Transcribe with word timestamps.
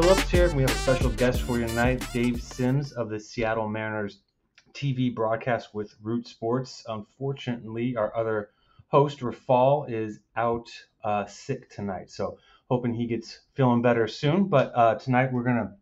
Phillips 0.00 0.30
here. 0.30 0.54
We 0.54 0.62
have 0.62 0.70
a 0.70 0.74
special 0.74 1.10
guest 1.10 1.42
for 1.42 1.58
you 1.58 1.66
tonight, 1.66 2.06
Dave 2.12 2.40
Sims 2.40 2.92
of 2.92 3.10
the 3.10 3.18
Seattle 3.18 3.68
Mariners 3.68 4.20
TV 4.72 5.12
broadcast 5.12 5.74
with 5.74 5.92
Root 6.00 6.28
Sports. 6.28 6.84
Unfortunately, 6.86 7.96
our 7.96 8.16
other 8.16 8.50
host, 8.86 9.18
Rafal, 9.18 9.90
is 9.90 10.20
out 10.36 10.68
uh, 11.02 11.26
sick 11.26 11.68
tonight. 11.70 12.12
So, 12.12 12.38
hoping 12.70 12.94
he 12.94 13.08
gets 13.08 13.40
feeling 13.54 13.82
better 13.82 14.06
soon. 14.06 14.44
But 14.44 14.70
uh, 14.72 14.94
tonight, 14.94 15.32
we're 15.32 15.42
going 15.42 15.56
to 15.56 15.72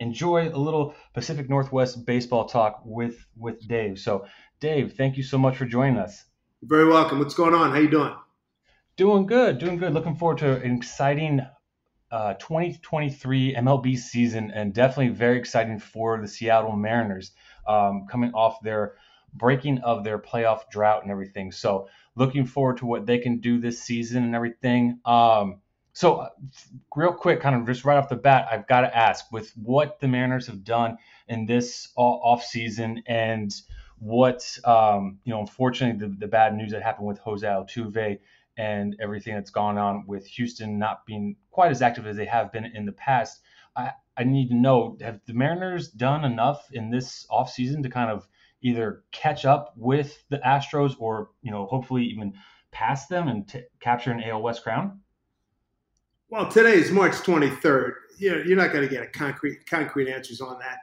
enjoy 0.00 0.48
a 0.48 0.58
little 0.58 0.96
Pacific 1.14 1.48
Northwest 1.48 2.04
baseball 2.04 2.46
talk 2.46 2.82
with, 2.84 3.24
with 3.36 3.64
Dave. 3.68 4.00
So, 4.00 4.26
Dave, 4.58 4.94
thank 4.94 5.16
you 5.16 5.22
so 5.22 5.38
much 5.38 5.56
for 5.56 5.66
joining 5.66 5.98
us. 5.98 6.24
You're 6.62 6.80
very 6.80 6.88
welcome. 6.88 7.20
What's 7.20 7.34
going 7.34 7.54
on? 7.54 7.70
How 7.70 7.78
you 7.78 7.90
doing? 7.90 8.16
Doing 8.96 9.24
good, 9.26 9.60
doing 9.60 9.76
good. 9.76 9.94
Looking 9.94 10.16
forward 10.16 10.38
to 10.38 10.60
an 10.60 10.74
exciting 10.78 11.42
uh, 12.12 12.34
2023 12.34 13.54
MLB 13.54 13.96
season, 13.96 14.50
and 14.50 14.74
definitely 14.74 15.08
very 15.08 15.38
exciting 15.38 15.78
for 15.78 16.20
the 16.20 16.28
Seattle 16.28 16.76
Mariners 16.76 17.32
um, 17.66 18.06
coming 18.08 18.32
off 18.34 18.60
their 18.60 18.94
breaking 19.34 19.78
of 19.78 20.04
their 20.04 20.18
playoff 20.18 20.68
drought 20.70 21.02
and 21.02 21.10
everything. 21.10 21.50
So 21.50 21.88
looking 22.14 22.44
forward 22.44 22.76
to 22.78 22.86
what 22.86 23.06
they 23.06 23.18
can 23.18 23.40
do 23.40 23.58
this 23.58 23.82
season 23.82 24.24
and 24.24 24.34
everything. 24.34 25.00
Um, 25.06 25.60
so 25.94 26.16
uh, 26.16 26.28
real 26.94 27.14
quick, 27.14 27.40
kind 27.40 27.56
of 27.56 27.66
just 27.66 27.84
right 27.84 27.96
off 27.96 28.10
the 28.10 28.16
bat, 28.16 28.46
I've 28.50 28.66
got 28.66 28.82
to 28.82 28.94
ask 28.96 29.32
with 29.32 29.50
what 29.56 29.98
the 30.00 30.08
Mariners 30.08 30.46
have 30.48 30.64
done 30.64 30.98
in 31.28 31.46
this 31.46 31.88
off 31.96 32.44
season 32.44 33.02
and 33.06 33.54
what 33.98 34.58
um, 34.64 35.18
you 35.24 35.32
know, 35.32 35.40
unfortunately, 35.40 36.06
the, 36.06 36.14
the 36.14 36.26
bad 36.26 36.54
news 36.54 36.72
that 36.72 36.82
happened 36.82 37.06
with 37.06 37.18
Jose 37.18 37.46
Altuve 37.46 38.18
and 38.56 38.96
everything 39.00 39.34
that's 39.34 39.50
gone 39.50 39.78
on 39.78 40.04
with 40.06 40.26
Houston 40.26 40.78
not 40.78 41.06
being 41.06 41.36
quite 41.50 41.70
as 41.70 41.82
active 41.82 42.06
as 42.06 42.16
they 42.16 42.26
have 42.26 42.52
been 42.52 42.64
in 42.64 42.84
the 42.84 42.92
past. 42.92 43.40
I, 43.76 43.92
I 44.16 44.24
need 44.24 44.48
to 44.48 44.54
know 44.54 44.98
have 45.00 45.20
the 45.26 45.32
Mariners 45.32 45.88
done 45.88 46.24
enough 46.24 46.68
in 46.72 46.90
this 46.90 47.26
offseason 47.30 47.82
to 47.82 47.88
kind 47.88 48.10
of 48.10 48.26
either 48.60 49.02
catch 49.10 49.44
up 49.44 49.72
with 49.76 50.22
the 50.28 50.38
Astros 50.38 50.94
or, 50.98 51.30
you 51.42 51.50
know, 51.50 51.66
hopefully 51.66 52.04
even 52.04 52.34
pass 52.70 53.06
them 53.06 53.28
and 53.28 53.48
t- 53.48 53.62
capture 53.80 54.12
an 54.12 54.22
AL 54.22 54.42
West 54.42 54.62
crown? 54.62 55.00
Well, 56.28 56.48
today 56.48 56.74
is 56.74 56.90
March 56.90 57.12
23rd. 57.12 57.92
You're, 58.18 58.56
not 58.56 58.72
going 58.72 58.86
to 58.86 58.92
get 58.92 59.02
a 59.02 59.08
concrete 59.08 59.66
concrete 59.68 60.10
answers 60.10 60.40
on 60.40 60.58
that 60.60 60.78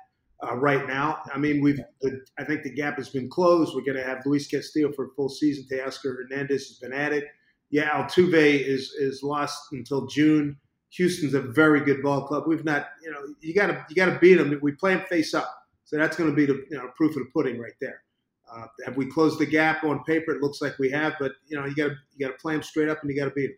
uh, 0.46 0.56
right 0.56 0.88
now. 0.88 1.20
I 1.34 1.38
mean, 1.38 1.62
we've 1.62 1.80
the, 2.02 2.22
I 2.38 2.44
think 2.44 2.64
the 2.64 2.74
gap 2.74 2.98
has 2.98 3.10
been 3.10 3.30
closed. 3.30 3.74
We're 3.74 3.82
going 3.82 3.98
to 3.98 4.04
have 4.04 4.26
Luis 4.26 4.48
Castillo 4.48 4.92
for 4.92 5.06
a 5.06 5.10
full 5.16 5.30
season. 5.30 5.66
Teoscar 5.72 6.18
Hernandez 6.18 6.68
has 6.68 6.80
been 6.80 6.94
added 6.94 7.24
yeah, 7.70 7.90
Altuve 7.90 8.34
is 8.34 8.94
is 8.94 9.24
lost 9.24 9.72
until 9.72 10.08
June. 10.08 10.58
Houston's 10.92 11.36
a 11.36 11.42
very 11.42 11.82
good 11.82 12.02
ball 12.02 12.26
club. 12.28 12.46
We've 12.48 12.66
not, 12.66 12.88
you 13.04 13.12
know, 13.12 13.20
you 13.42 13.54
got 13.54 13.68
to 13.68 13.86
you 13.90 13.96
got 13.96 14.08
to 14.08 14.20
beat 14.20 14.36
them. 14.36 14.58
We 14.62 14.72
play 14.72 14.96
them 14.96 15.06
face 15.08 15.34
up, 15.34 15.54
so 15.86 15.98
that's 15.98 16.18
going 16.18 16.30
to 16.30 16.36
be 16.36 16.46
the 16.46 16.66
you 16.70 16.78
know 16.78 16.90
proof 16.96 17.16
of 17.16 17.24
the 17.24 17.30
pudding 17.34 17.60
right 17.60 17.74
there. 17.80 18.04
Uh, 18.52 18.66
have 18.86 18.98
we 18.98 19.06
closed 19.06 19.40
the 19.40 19.46
gap 19.46 19.84
on 19.84 20.04
paper? 20.06 20.32
It 20.32 20.42
looks 20.42 20.62
like 20.62 20.80
we 20.80 20.90
have, 20.90 21.14
but 21.20 21.34
you 21.48 21.60
know, 21.60 21.66
you 21.66 21.76
got 21.76 21.90
to 21.90 21.96
you 22.16 22.26
got 22.26 22.34
to 22.34 22.42
play 22.42 22.54
them 22.54 22.64
straight 22.64 22.90
up, 22.90 23.02
and 23.02 23.12
you 23.12 23.18
got 23.18 23.26
to 23.26 23.36
beat 23.36 23.48
them. 23.48 23.58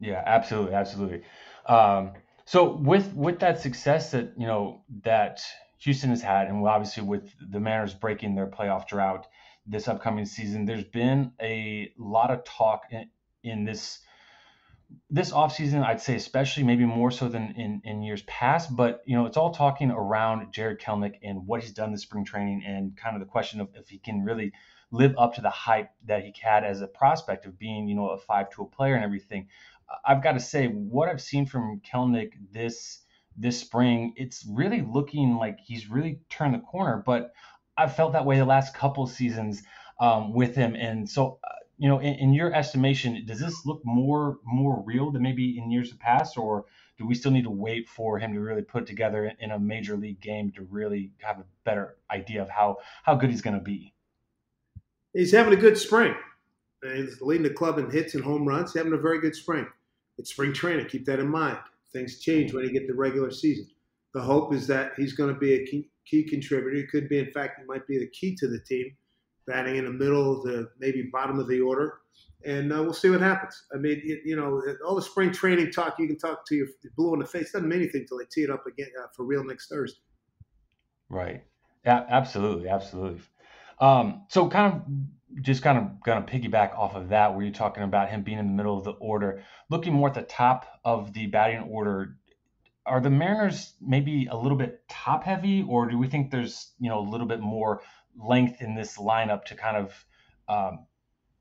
Yeah, 0.00 0.22
absolutely, 0.24 0.74
absolutely. 0.74 1.22
Um, 1.66 2.12
so 2.46 2.72
with 2.76 3.12
with 3.14 3.38
that 3.40 3.60
success 3.60 4.10
that 4.12 4.32
you 4.38 4.46
know 4.46 4.82
that 5.04 5.42
Houston 5.80 6.10
has 6.10 6.22
had, 6.22 6.48
and 6.48 6.66
obviously 6.66 7.02
with 7.02 7.30
the 7.50 7.60
Mariners 7.60 7.94
breaking 7.94 8.34
their 8.34 8.46
playoff 8.46 8.88
drought, 8.88 9.26
this 9.66 9.88
upcoming 9.88 10.26
season. 10.26 10.64
There's 10.64 10.84
been 10.84 11.32
a 11.40 11.92
lot 11.98 12.30
of 12.30 12.44
talk 12.44 12.82
in, 12.90 13.08
in 13.42 13.64
this 13.64 14.00
this 15.10 15.32
offseason, 15.32 15.82
I'd 15.84 16.00
say 16.00 16.16
especially 16.16 16.64
maybe 16.64 16.84
more 16.84 17.10
so 17.10 17.28
than 17.28 17.54
in, 17.56 17.80
in 17.84 18.02
years 18.02 18.22
past, 18.22 18.74
but 18.74 19.02
you 19.06 19.16
know, 19.16 19.26
it's 19.26 19.36
all 19.36 19.52
talking 19.52 19.90
around 19.90 20.52
Jarred 20.52 20.80
Kelenic 20.80 21.14
and 21.22 21.46
what 21.46 21.62
he's 21.62 21.72
done 21.72 21.92
this 21.92 22.02
spring 22.02 22.24
training 22.24 22.62
and 22.66 22.96
kind 22.96 23.16
of 23.16 23.20
the 23.20 23.30
question 23.30 23.60
of 23.60 23.68
if 23.74 23.88
he 23.88 23.98
can 23.98 24.22
really 24.22 24.52
live 24.90 25.14
up 25.18 25.34
to 25.34 25.40
the 25.40 25.50
hype 25.50 25.88
that 26.04 26.24
he 26.24 26.34
had 26.40 26.64
as 26.64 26.82
a 26.82 26.86
prospect 26.86 27.46
of 27.46 27.58
being, 27.58 27.88
you 27.88 27.94
know, 27.94 28.10
a 28.10 28.18
five 28.18 28.50
tool 28.50 28.66
player 28.66 28.94
and 28.94 29.04
everything. 29.04 29.48
I've 30.04 30.22
got 30.22 30.32
to 30.32 30.40
say, 30.40 30.66
what 30.66 31.08
I've 31.08 31.20
seen 31.20 31.46
from 31.46 31.80
Kelnick 31.80 32.32
this 32.52 33.00
this 33.34 33.58
spring, 33.58 34.12
it's 34.16 34.46
really 34.46 34.82
looking 34.82 35.36
like 35.36 35.58
he's 35.64 35.88
really 35.88 36.20
turned 36.28 36.54
the 36.54 36.58
corner. 36.58 37.02
But 37.04 37.32
I've 37.82 37.96
felt 37.96 38.12
that 38.12 38.24
way 38.24 38.38
the 38.38 38.44
last 38.44 38.74
couple 38.74 39.06
seasons 39.06 39.62
um, 40.00 40.32
with 40.32 40.54
him, 40.54 40.74
and 40.74 41.08
so 41.08 41.38
uh, 41.44 41.52
you 41.78 41.88
know, 41.88 41.98
in, 41.98 42.14
in, 42.14 42.32
your 42.32 42.54
estimation, 42.54 43.24
does 43.26 43.40
this 43.40 43.66
look 43.66 43.80
more 43.84 44.38
more 44.44 44.82
real 44.86 45.10
than 45.10 45.22
maybe 45.22 45.58
in 45.58 45.70
years 45.70 45.92
past, 45.94 46.38
or 46.38 46.66
do 46.96 47.06
we 47.06 47.14
still 47.14 47.32
need 47.32 47.42
to 47.42 47.50
wait 47.50 47.88
for 47.88 48.18
him 48.18 48.32
to 48.34 48.40
really 48.40 48.62
put 48.62 48.86
together 48.86 49.32
in 49.40 49.50
a 49.50 49.58
major 49.58 49.96
league 49.96 50.20
game 50.20 50.52
to 50.52 50.62
really 50.70 51.10
have 51.18 51.40
a 51.40 51.44
better 51.64 51.96
idea 52.10 52.40
of 52.40 52.48
how 52.48 52.76
how 53.02 53.16
good 53.16 53.30
he's 53.30 53.42
going 53.42 53.56
to 53.56 53.62
be? 53.62 53.92
He's 55.12 55.32
having 55.32 55.52
a 55.52 55.60
good 55.60 55.76
spring. 55.76 56.14
He's 56.82 57.20
leading 57.20 57.42
the 57.42 57.50
club 57.50 57.78
in 57.78 57.90
hits 57.90 58.14
and 58.14 58.24
home 58.24 58.46
runs. 58.46 58.72
He's 58.72 58.80
having 58.80 58.92
a 58.92 59.02
very 59.02 59.20
good 59.20 59.34
spring. 59.34 59.66
It's 60.18 60.30
spring 60.30 60.52
training. 60.52 60.86
Keep 60.86 61.06
that 61.06 61.18
in 61.18 61.28
mind. 61.28 61.58
Things 61.92 62.20
change 62.20 62.52
when 62.52 62.64
you 62.64 62.72
get 62.72 62.86
the 62.86 62.94
regular 62.94 63.30
season. 63.30 63.66
The 64.14 64.22
hope 64.22 64.52
is 64.54 64.66
that 64.66 64.92
he's 64.96 65.14
going 65.14 65.32
to 65.32 65.38
be 65.38 65.54
a 65.54 65.66
key, 65.66 65.90
key 66.06 66.24
contributor. 66.24 66.76
He 66.76 66.86
could 66.86 67.08
be, 67.08 67.18
in 67.18 67.30
fact, 67.30 67.58
he 67.58 67.64
might 67.66 67.86
be 67.86 67.98
the 67.98 68.08
key 68.08 68.36
to 68.36 68.48
the 68.48 68.60
team, 68.60 68.96
batting 69.46 69.76
in 69.76 69.84
the 69.84 69.92
middle, 69.92 70.42
the 70.42 70.68
maybe 70.78 71.08
bottom 71.12 71.38
of 71.38 71.48
the 71.48 71.60
order, 71.60 72.02
and 72.44 72.72
uh, 72.72 72.82
we'll 72.82 72.92
see 72.92 73.10
what 73.10 73.20
happens. 73.20 73.64
I 73.74 73.78
mean, 73.78 74.00
you, 74.04 74.20
you, 74.24 74.36
know, 74.36 74.62
all 74.86 74.94
the 74.94 75.02
spring 75.02 75.32
training 75.32 75.70
talk 75.70 75.98
you 75.98 76.06
can 76.06 76.18
talk 76.18 76.46
to 76.48 76.54
your 76.54 76.66
blue 76.96 77.14
in 77.14 77.20
the 77.20 77.26
face 77.26 77.52
doesn't 77.52 77.68
mean 77.68 77.80
anything 77.80 78.02
until 78.02 78.18
they 78.18 78.24
tee 78.30 78.42
it 78.42 78.50
up 78.50 78.66
again 78.66 78.88
uh, 79.00 79.06
for 79.14 79.24
real 79.24 79.44
next 79.44 79.68
Thursday. 79.68 80.00
Right. 81.08 81.44
Yeah. 81.84 82.04
Absolutely. 82.08 82.68
Absolutely. 82.68 83.20
Um, 83.80 84.26
so, 84.28 84.48
kind 84.48 84.74
of 84.74 85.42
just 85.42 85.62
kind 85.62 85.78
of 85.78 86.02
going 86.04 86.24
to 86.24 86.30
piggyback 86.32 86.76
off 86.76 86.94
of 86.94 87.08
that, 87.08 87.34
where 87.34 87.42
you're 87.44 87.54
talking 87.54 87.82
about 87.82 88.10
him 88.10 88.22
being 88.22 88.38
in 88.38 88.46
the 88.46 88.52
middle 88.52 88.76
of 88.76 88.84
the 88.84 88.92
order, 88.92 89.42
looking 89.70 89.92
more 89.92 90.08
at 90.08 90.14
the 90.14 90.22
top 90.22 90.66
of 90.84 91.12
the 91.12 91.26
batting 91.26 91.60
order 91.60 92.16
are 92.86 93.00
the 93.00 93.10
Mariners 93.10 93.74
maybe 93.80 94.26
a 94.26 94.36
little 94.36 94.58
bit 94.58 94.82
top 94.88 95.24
heavy, 95.24 95.64
or 95.68 95.88
do 95.88 95.98
we 95.98 96.08
think 96.08 96.30
there's 96.30 96.72
you 96.78 96.88
know 96.88 96.98
a 96.98 97.08
little 97.08 97.26
bit 97.26 97.40
more 97.40 97.82
length 98.16 98.60
in 98.60 98.74
this 98.74 98.96
lineup 98.96 99.44
to 99.44 99.54
kind 99.54 99.76
of 99.76 100.04
um, 100.48 100.86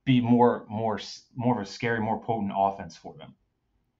be 0.05 0.21
more 0.21 0.65
more 0.69 0.99
more 1.35 1.61
of 1.61 1.67
a 1.67 1.69
scary, 1.69 1.99
more 1.99 2.21
potent 2.21 2.53
offense 2.55 2.95
for 2.95 3.15
them? 3.17 3.35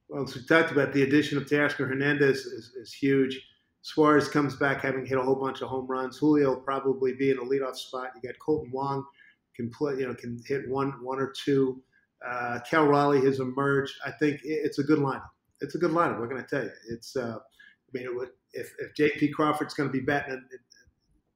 Well, 0.07 0.23
as 0.23 0.35
we 0.35 0.43
talked 0.43 0.71
about, 0.71 0.93
the 0.93 1.03
addition 1.03 1.37
of 1.37 1.45
Teoscar 1.45 1.87
Hernandez 1.87 2.45
is, 2.45 2.73
is 2.75 2.93
huge. 2.93 3.41
Suarez 3.81 4.27
comes 4.27 4.55
back 4.57 4.81
having 4.81 5.05
hit 5.05 5.17
a 5.17 5.21
whole 5.21 5.35
bunch 5.35 5.61
of 5.61 5.69
home 5.69 5.87
runs. 5.87 6.17
Julio 6.17 6.49
will 6.49 6.61
probably 6.61 7.13
be 7.13 7.31
in 7.31 7.39
a 7.39 7.41
leadoff 7.41 7.75
spot. 7.75 8.11
You 8.15 8.29
got 8.29 8.37
Kolten 8.39 8.71
Wong 8.71 9.03
can 9.55 9.71
play, 9.71 9.95
you 9.95 10.07
know, 10.07 10.13
can 10.13 10.39
hit 10.45 10.69
one 10.69 10.91
one 11.03 11.19
or 11.19 11.33
two. 11.35 11.81
Uh, 12.27 12.59
Cal 12.69 12.85
Raleigh 12.85 13.25
has 13.25 13.39
emerged. 13.39 13.93
I 14.05 14.11
think 14.11 14.41
it's 14.43 14.77
a 14.77 14.83
good 14.83 14.99
lineup 14.99 15.29
it's 15.61 15.75
a 15.75 15.77
good 15.77 15.91
lineup. 15.91 16.19
What 16.19 16.29
can 16.29 16.39
I 16.39 16.43
tell 16.43 16.63
you? 16.63 16.71
It's 16.89 17.15
uh, 17.15 17.37
I 17.37 17.97
mean, 17.97 18.05
it 18.05 18.15
would, 18.15 18.29
if 18.53 18.73
if 18.79 18.93
J.P. 18.95 19.29
Crawford's 19.29 19.73
going 19.73 19.89
to 19.89 19.93
be 19.93 20.03
batting 20.03 20.41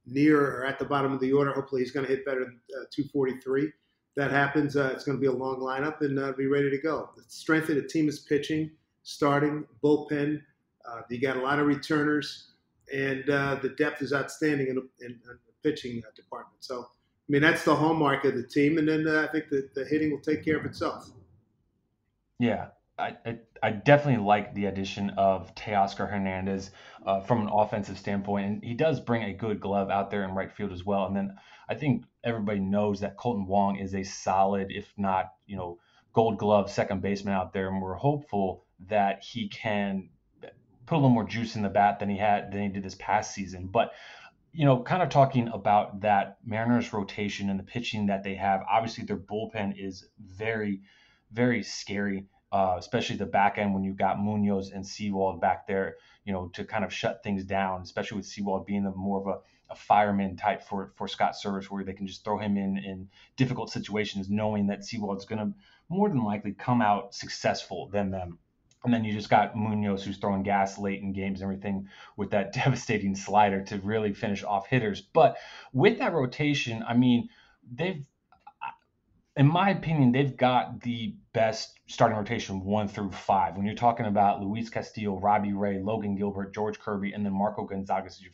near 0.06 0.40
or 0.40 0.64
at 0.64 0.78
the 0.78 0.84
bottom 0.84 1.12
of 1.12 1.20
the 1.20 1.32
order, 1.32 1.52
hopefully 1.52 1.82
he's 1.82 1.90
going 1.90 2.06
to 2.06 2.12
hit 2.12 2.24
better 2.24 2.44
than 2.44 2.60
uh, 2.70 2.84
243. 2.92 3.70
That 4.16 4.30
happens, 4.30 4.76
uh, 4.76 4.90
it's 4.94 5.04
going 5.04 5.18
to 5.18 5.20
be 5.20 5.26
a 5.26 5.32
long 5.32 5.60
lineup 5.60 6.00
and 6.00 6.18
uh, 6.18 6.32
be 6.32 6.46
ready 6.46 6.70
to 6.70 6.78
go. 6.78 7.10
The 7.16 7.24
strength 7.28 7.68
of 7.68 7.76
the 7.76 7.82
team 7.82 8.08
is 8.08 8.20
pitching, 8.20 8.70
starting, 9.02 9.66
bullpen. 9.84 10.40
Uh, 10.88 11.02
you 11.10 11.20
got 11.20 11.36
a 11.36 11.40
lot 11.40 11.58
of 11.58 11.66
returners, 11.66 12.52
and 12.94 13.28
uh, 13.28 13.56
the 13.60 13.70
depth 13.70 14.00
is 14.00 14.12
outstanding 14.12 14.68
in, 14.68 14.76
in, 15.00 15.06
in 15.06 15.20
the 15.24 15.38
pitching 15.62 16.02
uh, 16.06 16.10
department. 16.14 16.64
So, 16.64 16.80
I 16.80 17.28
mean, 17.28 17.42
that's 17.42 17.64
the 17.64 17.74
hallmark 17.74 18.24
of 18.24 18.36
the 18.36 18.44
team, 18.44 18.78
and 18.78 18.88
then 18.88 19.06
I 19.06 19.26
think 19.26 19.50
the, 19.50 19.68
the 19.74 19.84
hitting 19.84 20.12
will 20.12 20.20
take 20.20 20.44
care 20.44 20.56
of 20.56 20.64
itself. 20.64 21.10
Yeah, 22.38 22.68
I, 22.98 23.16
I, 23.62 23.72
definitely 23.72 24.24
like 24.24 24.54
the 24.54 24.66
addition 24.66 25.10
of 25.10 25.54
Teoscar 25.54 26.08
Hernandez 26.10 26.70
uh, 27.04 27.20
from 27.20 27.42
an 27.42 27.50
offensive 27.52 27.98
standpoint, 27.98 28.46
and 28.46 28.64
he 28.64 28.72
does 28.72 29.00
bring 29.00 29.22
a 29.24 29.34
good 29.34 29.60
glove 29.60 29.90
out 29.90 30.10
there 30.10 30.24
in 30.24 30.30
right 30.30 30.50
field 30.50 30.72
as 30.72 30.84
well. 30.84 31.04
And 31.04 31.14
then 31.14 31.36
I 31.68 31.74
think 31.74 32.04
everybody 32.24 32.58
knows 32.58 33.00
that 33.00 33.18
Kolten 33.18 33.46
Wong 33.46 33.76
is 33.76 33.94
a 33.94 34.02
solid, 34.02 34.68
if 34.70 34.90
not 34.96 35.34
you 35.46 35.56
know, 35.56 35.78
Gold 36.14 36.38
Glove 36.38 36.70
second 36.70 37.02
baseman 37.02 37.34
out 37.34 37.52
there, 37.52 37.68
and 37.68 37.82
we're 37.82 37.94
hopeful 37.94 38.64
that 38.88 39.22
he 39.22 39.48
can 39.48 40.08
put 40.86 40.94
a 40.94 40.98
little 40.98 41.10
more 41.10 41.24
juice 41.24 41.56
in 41.56 41.62
the 41.62 41.68
bat 41.68 41.98
than 41.98 42.08
he 42.08 42.16
had 42.16 42.50
than 42.50 42.62
he 42.62 42.68
did 42.68 42.82
this 42.82 42.94
past 42.94 43.34
season. 43.34 43.66
But 43.66 43.92
you 44.52 44.64
know, 44.64 44.82
kind 44.82 45.02
of 45.02 45.10
talking 45.10 45.48
about 45.48 46.00
that 46.00 46.38
Mariners 46.46 46.94
rotation 46.94 47.50
and 47.50 47.58
the 47.58 47.64
pitching 47.64 48.06
that 48.06 48.22
they 48.24 48.36
have. 48.36 48.62
Obviously, 48.70 49.04
their 49.04 49.18
bullpen 49.18 49.74
is 49.78 50.08
very, 50.18 50.80
very 51.30 51.62
scary 51.62 52.24
uh, 52.56 52.76
especially 52.78 53.16
the 53.16 53.26
back 53.26 53.58
end 53.58 53.74
when 53.74 53.84
you've 53.84 53.98
got 53.98 54.18
Munoz 54.18 54.70
and 54.70 54.86
Sewald 54.86 55.42
back 55.42 55.66
there, 55.66 55.96
you 56.24 56.32
know, 56.32 56.48
to 56.54 56.64
kind 56.64 56.86
of 56.86 56.92
shut 56.92 57.22
things 57.22 57.44
down, 57.44 57.82
especially 57.82 58.16
with 58.16 58.26
Sewald 58.26 58.64
being 58.64 58.82
the 58.82 58.92
more 58.92 59.20
of 59.20 59.26
a, 59.26 59.40
a 59.70 59.76
fireman 59.76 60.38
type 60.38 60.62
for, 60.62 60.94
for 60.96 61.06
Scott 61.06 61.34
Servais, 61.34 61.66
where 61.66 61.84
they 61.84 61.92
can 61.92 62.06
just 62.06 62.24
throw 62.24 62.38
him 62.38 62.56
in 62.56 62.78
in 62.78 63.10
difficult 63.36 63.70
situations, 63.70 64.30
knowing 64.30 64.68
that 64.68 64.86
Sewald's 64.86 65.26
going 65.26 65.38
to 65.38 65.52
more 65.90 66.08
than 66.08 66.24
likely 66.24 66.52
come 66.52 66.80
out 66.80 67.14
successful 67.14 67.90
than 67.92 68.10
them. 68.10 68.38
And 68.84 68.94
then 68.94 69.04
you 69.04 69.12
just 69.12 69.28
got 69.28 69.54
Munoz, 69.54 70.02
who's 70.02 70.16
throwing 70.16 70.42
gas 70.42 70.78
late 70.78 71.02
in 71.02 71.12
games 71.12 71.42
and 71.42 71.50
everything 71.50 71.88
with 72.16 72.30
that 72.30 72.52
devastating 72.64 73.16
slider 73.16 73.64
to 73.64 73.76
really 73.80 74.14
finish 74.14 74.42
off 74.42 74.66
hitters. 74.66 75.02
But 75.02 75.36
with 75.74 75.98
that 75.98 76.14
rotation, 76.14 76.82
I 76.88 76.94
mean, 76.94 77.28
they've, 77.70 78.06
in 79.36 79.46
my 79.46 79.68
opinion, 79.68 80.12
they've 80.12 80.36
got 80.36 80.80
the 80.80 81.14
best 81.34 81.78
starting 81.88 82.16
rotation 82.16 82.64
one 82.64 82.88
through 82.88 83.12
five. 83.12 83.54
When 83.54 83.66
you're 83.66 83.74
talking 83.74 84.06
about 84.06 84.40
Luis 84.40 84.70
Castillo, 84.70 85.20
Robbie 85.20 85.52
Ray, 85.52 85.78
Logan 85.78 86.16
Gilbert, 86.16 86.54
George 86.54 86.80
Kirby, 86.80 87.12
and 87.12 87.24
then 87.24 87.34
Marco 87.34 87.64
Gonzalez, 87.64 88.18
your 88.22 88.32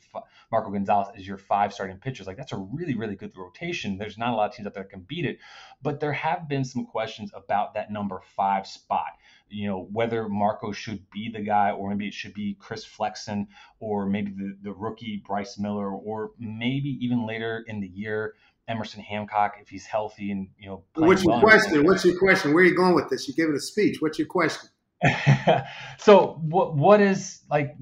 Marco 0.53 0.71
Gonzalez 0.71 1.09
is 1.19 1.27
your 1.27 1.39
five 1.39 1.73
starting 1.73 1.97
pitchers. 1.97 2.29
Like 2.29 2.37
that's 2.37 2.53
a 2.53 2.57
really, 2.57 2.95
really 2.95 3.17
good 3.17 3.33
rotation. 3.37 3.99
There's 3.99 4.17
not 4.17 4.33
a 4.33 4.37
lot 4.37 4.51
of 4.51 4.55
teams 4.55 4.69
out 4.69 4.75
there 4.75 4.85
that 4.85 4.91
can 4.91 5.01
beat 5.01 5.25
it, 5.25 5.39
but 5.83 5.99
there 5.99 6.13
have 6.13 6.49
been 6.49 6.65
some 6.65 6.87
questions 6.87 7.33
about 7.35 7.75
that 7.75 7.91
number 7.91 8.21
five 8.37 8.69
spot. 8.69 9.11
You 9.49 9.69
know 9.69 9.89
whether 9.91 10.29
Marco 10.29 10.71
should 10.71 11.11
be 11.11 11.31
the 11.31 11.41
guy, 11.41 11.73
or 11.73 11.91
maybe 11.91 12.07
it 12.07 12.15
should 12.15 12.33
be 12.33 12.57
Chris 12.61 12.85
Flexen, 12.85 13.49
or 13.81 14.07
maybe 14.07 14.31
the, 14.31 14.57
the 14.63 14.73
rookie 14.73 15.23
Bryce 15.27 15.59
Miller, 15.59 15.91
or 15.91 16.31
maybe 16.39 16.97
even 17.01 17.27
later 17.27 17.65
in 17.67 17.81
the 17.81 17.89
year 17.89 18.35
Emerson 18.69 19.01
Hancock 19.01 19.57
if 19.61 19.69
he's 19.69 19.87
healthy 19.87 20.31
and 20.31 20.49
you 20.59 20.69
know. 20.69 20.85
What's 20.95 21.25
your 21.25 21.33
well 21.33 21.41
question? 21.41 21.85
What's 21.85 22.05
your 22.05 22.19
question? 22.19 22.55
Where 22.55 22.63
are 22.63 22.67
you 22.67 22.77
going 22.77 22.95
with 22.95 23.09
this? 23.09 23.29
You're 23.29 23.35
giving 23.35 23.57
a 23.57 23.61
speech. 23.61 24.01
What's 24.01 24.19
your 24.19 24.29
question? 24.29 24.71
so 25.99 26.41
what 26.43 26.77
what 26.77 27.01
is 27.01 27.41
like 27.51 27.75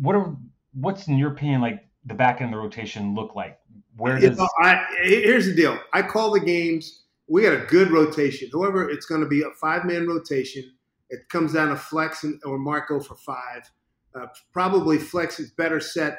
what 0.00 0.16
are 0.16 0.34
what's 0.72 1.06
in 1.08 1.18
your 1.18 1.32
opinion 1.32 1.60
like 1.60 1.86
the 2.06 2.14
back 2.14 2.40
end 2.40 2.52
of 2.52 2.58
the 2.58 2.62
rotation 2.62 3.14
look 3.14 3.34
like? 3.34 3.58
Where 3.96 4.18
does 4.18 4.22
you 4.22 4.30
know, 4.36 4.48
I, 4.62 4.84
here's 5.02 5.46
the 5.46 5.54
deal. 5.54 5.78
I 5.92 6.02
call 6.02 6.32
the 6.32 6.40
games. 6.40 7.04
We 7.28 7.42
got 7.42 7.52
a 7.52 7.64
good 7.66 7.90
rotation. 7.90 8.48
However, 8.52 8.90
it's 8.90 9.06
going 9.06 9.20
to 9.20 9.28
be 9.28 9.42
a 9.42 9.50
five 9.60 9.84
man 9.84 10.06
rotation. 10.06 10.64
It 11.10 11.28
comes 11.28 11.52
down 11.52 11.68
to 11.68 11.76
Flexen, 11.76 12.40
or 12.44 12.58
Marco 12.58 12.98
for 12.98 13.14
five. 13.14 13.70
Uh, 14.14 14.26
probably 14.52 14.98
Flex 14.98 15.38
is 15.38 15.50
better 15.52 15.80
set 15.80 16.18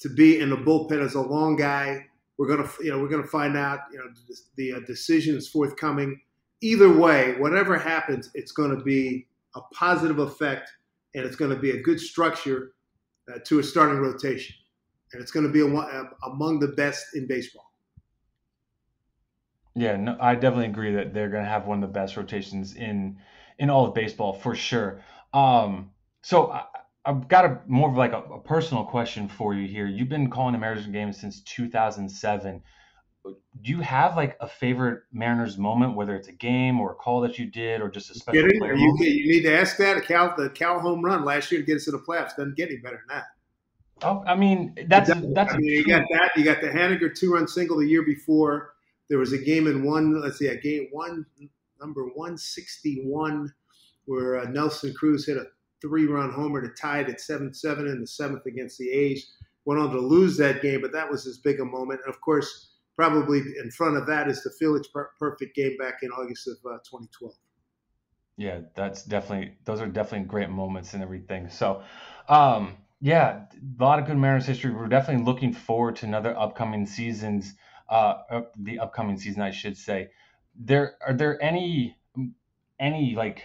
to 0.00 0.08
be 0.08 0.40
in 0.40 0.50
the 0.50 0.56
bullpen 0.56 1.04
as 1.04 1.14
a 1.14 1.20
long 1.20 1.56
guy 1.56 2.06
we're 2.38 2.48
gonna, 2.48 2.68
you 2.80 2.90
know, 2.90 2.98
we're 2.98 3.08
gonna 3.08 3.24
find 3.24 3.56
out. 3.56 3.80
You 3.92 3.98
know, 3.98 4.04
the, 4.56 4.72
uh, 4.72 4.80
decision 4.86 5.36
is 5.36 5.48
forthcoming. 5.48 6.20
Either 6.60 6.92
way, 6.92 7.34
whatever 7.38 7.78
happens, 7.78 8.30
it's 8.34 8.52
going 8.52 8.76
to 8.76 8.82
be 8.82 9.26
a 9.54 9.60
positive 9.72 10.18
effect, 10.18 10.70
and 11.14 11.24
it's 11.24 11.36
going 11.36 11.50
to 11.50 11.58
be 11.58 11.72
a 11.72 11.82
good 11.82 12.00
structure 12.00 12.72
uh, 13.28 13.38
to 13.44 13.58
a 13.58 13.62
starting 13.62 13.98
rotation, 13.98 14.54
and 15.12 15.20
it's 15.20 15.30
going 15.30 15.46
to 15.46 15.52
be 15.52 15.60
a, 15.60 15.66
a, 15.66 16.10
among 16.26 16.60
the 16.60 16.68
best 16.68 17.04
in 17.14 17.26
baseball. 17.26 17.70
Yeah, 19.74 19.96
no, 19.96 20.16
I 20.20 20.34
definitely 20.36 20.66
agree 20.66 20.92
that 20.94 21.12
they're 21.12 21.28
going 21.28 21.44
to 21.44 21.50
have 21.50 21.66
one 21.66 21.82
of 21.82 21.88
the 21.88 21.92
best 21.92 22.16
rotations 22.16 22.74
in 22.74 23.18
in 23.58 23.70
all 23.70 23.86
of 23.86 23.94
baseball 23.94 24.32
for 24.32 24.54
sure. 24.54 25.02
Um, 25.32 25.90
so 26.22 26.50
I, 26.50 26.64
I've 27.06 27.28
got 27.28 27.44
a 27.44 27.60
more 27.66 27.90
of 27.90 27.96
like 27.96 28.12
a, 28.12 28.18
a, 28.18 28.40
personal 28.40 28.84
question 28.84 29.28
for 29.28 29.54
you 29.54 29.68
here. 29.68 29.86
You've 29.86 30.08
been 30.08 30.30
calling 30.30 30.52
the 30.52 30.58
Mariners 30.58 30.86
games 30.86 31.20
since 31.20 31.42
2007. 31.42 32.62
Do 33.24 33.34
you 33.62 33.80
have 33.80 34.16
like 34.16 34.36
a 34.40 34.48
favorite 34.48 35.02
Mariners 35.12 35.58
moment, 35.58 35.96
whether 35.96 36.14
it's 36.16 36.28
a 36.28 36.32
game 36.32 36.80
or 36.80 36.92
a 36.92 36.94
call 36.94 37.20
that 37.22 37.38
you 37.38 37.46
did, 37.46 37.80
or 37.80 37.88
just 37.88 38.10
a 38.10 38.14
special 38.14 38.42
Kidding? 38.42 38.58
player? 38.58 38.74
You, 38.74 38.96
you, 39.00 39.32
need 39.32 39.42
to 39.42 39.58
ask 39.58 39.76
that. 39.78 40.04
Cal, 40.04 40.34
the 40.36 40.50
Cal 40.50 40.78
home 40.78 41.02
run 41.02 41.24
last 41.24 41.50
year 41.50 41.60
to 41.60 41.66
get 41.66 41.76
us 41.76 41.84
to 41.84 41.90
the 41.90 41.98
playoffs 41.98 42.36
doesn't 42.36 42.56
get 42.56 42.68
any 42.68 42.78
better 42.78 43.02
than 43.06 43.16
that. 43.16 43.24
Oh, 44.02 44.22
I 44.26 44.34
mean 44.34 44.74
that's 44.88 45.10
that's. 45.34 45.54
I 45.54 45.56
mean, 45.56 45.70
you 45.70 45.86
got 45.86 46.04
that. 46.10 46.30
You 46.36 46.44
got 46.44 46.60
the 46.60 46.68
Haniger 46.68 47.14
two-run 47.14 47.48
single 47.48 47.78
the 47.78 47.86
year 47.86 48.02
before. 48.02 48.74
There 49.08 49.18
was 49.18 49.32
a 49.32 49.38
game 49.38 49.66
in 49.66 49.84
one. 49.84 50.20
Let's 50.20 50.38
see, 50.38 50.48
a 50.48 50.56
game 50.56 50.88
one 50.90 51.24
number 51.80 52.04
161 52.04 53.52
where 54.06 54.38
uh, 54.38 54.44
Nelson 54.44 54.94
Cruz 54.94 55.26
hit 55.26 55.36
a 55.36 55.46
three 55.84 56.06
run 56.06 56.32
homer 56.32 56.62
to 56.62 56.68
tie 56.80 57.00
it 57.00 57.08
at 57.08 57.20
7 57.20 57.52
7 57.52 57.86
in 57.86 58.00
the 58.00 58.06
seventh 58.06 58.46
against 58.46 58.78
the 58.78 58.90
A's. 58.90 59.36
Went 59.66 59.80
on 59.80 59.90
to 59.90 60.00
lose 60.00 60.36
that 60.38 60.62
game, 60.62 60.80
but 60.80 60.92
that 60.92 61.10
was 61.10 61.26
as 61.26 61.38
big 61.38 61.60
a 61.60 61.64
moment. 61.64 62.00
And 62.04 62.14
of 62.14 62.20
course, 62.20 62.70
probably 62.96 63.40
in 63.62 63.70
front 63.70 63.96
of 63.96 64.06
that 64.06 64.28
is 64.28 64.42
the 64.42 64.50
Felix's 64.58 64.92
perfect 65.18 65.54
game 65.54 65.76
back 65.78 65.98
in 66.02 66.10
August 66.10 66.48
of 66.48 66.56
uh, 66.66 66.78
2012. 66.90 67.32
Yeah, 68.36 68.60
that's 68.74 69.04
definitely, 69.04 69.56
those 69.64 69.80
are 69.80 69.86
definitely 69.86 70.26
great 70.26 70.50
moments 70.50 70.94
and 70.94 71.02
everything. 71.02 71.48
So, 71.48 71.82
um, 72.28 72.76
yeah, 73.00 73.44
a 73.78 73.82
lot 73.82 73.98
of 73.98 74.06
good 74.06 74.16
Mariners 74.16 74.46
history. 74.46 74.72
We're 74.72 74.88
definitely 74.88 75.24
looking 75.24 75.52
forward 75.52 75.96
to 75.96 76.06
another 76.06 76.36
upcoming 76.36 76.86
seasons, 76.86 77.54
uh, 77.88 78.14
the 78.58 78.78
upcoming 78.78 79.18
season, 79.18 79.42
I 79.42 79.50
should 79.50 79.76
say. 79.76 80.08
There 80.56 80.94
are 81.06 81.14
there 81.14 81.40
any 81.42 81.96
any 82.78 83.14
like 83.14 83.42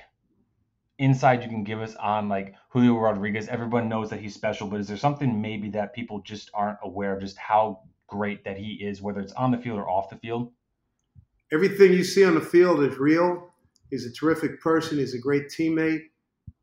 insight 1.00 1.42
you 1.42 1.50
can 1.50 1.63
give 1.63 1.81
us 1.81 1.96
on 1.96 2.30
like 2.30 2.54
Julio 2.69 2.98
Rodriguez? 2.98 3.48
Everyone 3.48 3.90
knows 3.90 4.10
that 4.12 4.19
he's 4.19 4.36
special, 4.36 4.68
but 4.68 4.80
is 4.80 4.88
there 4.88 4.98
something 4.98 5.42
maybe 5.42 5.69
that 5.72 5.96
people 5.96 6.22
just 6.22 6.51
aren't 6.54 6.78
aware 6.84 7.13
of 7.13 7.22
just 7.22 7.38
how 7.38 7.81
great 8.07 8.44
that 8.44 8.57
he 8.57 8.74
is, 8.74 9.01
whether 9.01 9.22
it's 9.22 9.34
on 9.34 9.51
the 9.51 9.57
field 9.57 9.80
or 9.80 9.90
off 9.90 10.10
the 10.10 10.18
field? 10.18 10.51
Everything 11.51 11.94
you 11.94 12.04
see 12.04 12.24
on 12.24 12.36
the 12.36 12.42
field 12.42 12.84
is 12.84 12.98
real. 12.98 13.51
He's 13.90 14.06
a 14.06 14.13
terrific 14.13 14.62
person. 14.62 15.00
He's 15.00 15.16
a 15.16 15.19
great 15.19 15.48
teammate. 15.48 16.01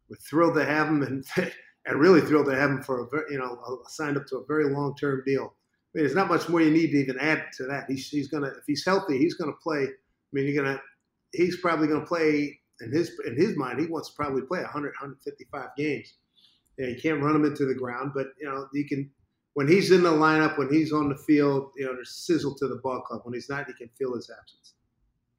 We're 0.08 0.16
thrilled 0.16 0.54
to 0.54 0.64
have 0.64 0.86
him, 0.86 1.02
and 1.02 1.24
and 1.86 2.00
really 2.00 2.20
thrilled 2.20 2.46
to 2.46 2.54
have 2.54 2.70
him 2.70 2.82
for 2.82 3.04
a 3.04 3.08
very, 3.08 3.32
you 3.32 3.38
know 3.38 3.80
signed 3.88 4.16
up 4.16 4.26
to 4.26 4.36
a 4.36 4.46
very 4.46 4.70
long 4.70 4.94
term 4.96 5.22
deal. 5.26 5.42
I 5.44 5.98
mean, 5.98 6.04
there's 6.04 6.14
not 6.14 6.28
much 6.28 6.48
more 6.48 6.60
you 6.60 6.70
need 6.70 6.92
to 6.92 6.98
even 6.98 7.18
add 7.18 7.44
to 7.56 7.64
that. 7.64 7.86
He's 7.88 8.08
he's 8.08 8.28
gonna 8.28 8.48
if 8.48 8.64
he's 8.66 8.84
healthy, 8.84 9.18
he's 9.18 9.34
gonna 9.34 9.56
play. 9.62 9.84
I 9.84 10.32
mean, 10.32 10.46
you're 10.46 10.62
gonna 10.62 10.80
he's 11.32 11.58
probably 11.58 11.88
gonna 11.88 12.06
play 12.06 12.60
in 12.80 12.92
his 12.92 13.18
in 13.26 13.36
his 13.36 13.56
mind, 13.56 13.80
he 13.80 13.86
wants 13.86 14.10
to 14.10 14.16
probably 14.16 14.42
play 14.42 14.60
100, 14.60 14.88
155 14.88 15.68
games. 15.76 16.14
Yeah, 16.78 16.88
you 16.88 17.00
can't 17.00 17.22
run 17.22 17.34
him 17.34 17.44
into 17.44 17.64
the 17.64 17.74
ground, 17.74 18.12
but 18.14 18.28
you 18.40 18.46
know 18.46 18.68
you 18.72 18.86
can. 18.86 19.10
When 19.54 19.66
he's 19.66 19.90
in 19.90 20.02
the 20.02 20.10
lineup, 20.10 20.58
when 20.58 20.70
he's 20.70 20.92
on 20.92 21.08
the 21.08 21.16
field, 21.16 21.70
you 21.76 21.86
know 21.86 21.94
there's 21.94 22.26
sizzle 22.26 22.54
to 22.56 22.68
the 22.68 22.76
ball 22.82 23.00
club. 23.00 23.22
When 23.24 23.34
he's 23.34 23.48
not, 23.48 23.66
you 23.68 23.74
can 23.74 23.88
feel 23.96 24.14
his 24.14 24.30
absence. 24.30 24.74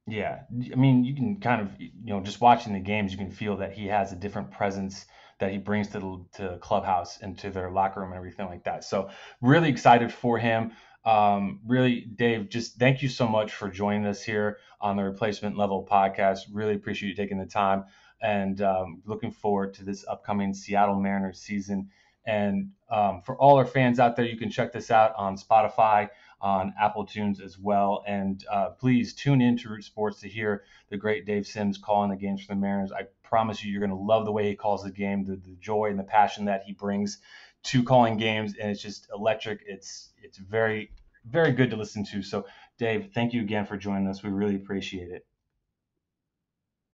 Yeah, 0.08 0.40
I 0.72 0.76
mean, 0.76 1.04
you 1.04 1.14
can 1.14 1.40
kind 1.42 1.62
of, 1.62 1.70
you 1.80 1.92
know, 2.06 2.22
just 2.22 2.40
watching 2.40 2.72
the 2.72 2.80
games, 2.80 3.12
you 3.12 3.18
can 3.18 3.30
feel 3.30 3.58
that 3.58 3.74
he 3.74 3.88
has 3.88 4.14
a 4.14 4.16
different 4.16 4.50
presence 4.50 5.06
that 5.40 5.52
he 5.52 5.58
brings 5.58 5.90
to 5.90 6.00
the, 6.00 6.26
to 6.38 6.50
the 6.54 6.58
clubhouse 6.60 7.20
and 7.22 7.38
to 7.40 7.50
their 7.50 7.70
locker 7.70 8.00
room 8.00 8.12
and 8.12 8.18
everything 8.18 8.48
like 8.48 8.64
that. 8.64 8.86
So, 8.86 9.10
really 9.42 9.70
excited 9.70 10.12
for 10.12 10.40
him. 10.40 10.72
Um, 11.08 11.62
really, 11.66 12.02
Dave, 12.02 12.50
just 12.50 12.76
thank 12.76 13.02
you 13.02 13.08
so 13.08 13.30
much 13.30 13.54
for 13.54 13.70
joining 13.70 14.06
us 14.06 14.22
here 14.22 14.58
on 14.82 14.98
the 14.98 15.04
Replacement 15.04 15.58
Level 15.58 15.88
podcast. 15.90 16.40
Really 16.52 16.76
appreciate 16.76 17.08
you 17.08 17.16
taking 17.16 17.38
the 17.38 17.46
time 17.46 17.86
and 18.22 18.62
um, 18.62 19.02
looking 19.06 19.32
forward 19.32 19.74
to 19.76 19.86
this 19.86 20.04
upcoming 20.06 20.54
Seattle 20.54 21.00
Mariners 21.00 21.40
season. 21.40 21.92
And 22.26 22.72
um, 22.92 23.22
for 23.22 23.38
all 23.38 23.56
our 23.56 23.66
fans 23.66 24.02
out 24.02 24.18
there, 24.18 24.26
you 24.26 24.36
can 24.36 24.52
check 24.52 24.74
this 24.74 24.92
out 24.92 25.14
on 25.16 25.38
Spotify, 25.38 26.10
on 26.42 26.74
Apple 26.78 27.06
Tunes 27.06 27.40
as 27.40 27.58
well. 27.58 28.04
And 28.06 28.44
uh, 28.52 28.72
please 28.72 29.14
tune 29.14 29.42
in 29.42 29.58
to 29.60 29.70
Root 29.70 29.86
Sports 29.86 30.20
to 30.20 30.28
hear 30.28 30.66
the 30.90 30.98
great 30.98 31.26
Dave 31.26 31.48
Sims 31.48 31.78
calling 31.78 32.10
the 32.10 32.18
games 32.18 32.42
for 32.42 32.54
the 32.54 32.60
Mariners. 32.60 32.92
I 32.92 33.04
promise 33.24 33.64
you, 33.64 33.72
you're 33.72 33.80
going 33.80 33.92
to 33.92 33.96
love 33.96 34.26
the 34.26 34.34
way 34.34 34.50
he 34.50 34.56
calls 34.56 34.84
the 34.84 34.92
game, 34.92 35.24
the, 35.24 35.38
the 35.38 35.56
joy 35.62 35.86
and 35.86 35.98
the 35.98 36.04
passion 36.04 36.44
that 36.46 36.64
he 36.64 36.74
brings 36.74 37.20
to 37.64 37.84
calling 37.84 38.18
games, 38.18 38.56
and 38.60 38.72
it's 38.72 38.82
just 38.82 39.08
electric. 39.14 39.62
It's 39.66 40.14
it's 40.24 40.38
very 40.38 40.92
very 41.26 41.52
good 41.52 41.70
to 41.72 41.76
listen 41.76 42.06
to. 42.06 42.22
So, 42.24 42.46
Dave, 42.78 43.12
thank 43.14 43.34
you 43.34 43.42
again 43.42 43.66
for 43.66 43.78
joining 43.78 44.08
us. 44.08 44.24
We 44.24 44.30
really 44.30 44.56
appreciate 44.56 45.12
it. 45.12 45.26